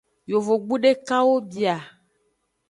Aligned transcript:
Yovogbu 0.31 0.75
dekawo 0.83 1.35
bia. 1.51 1.75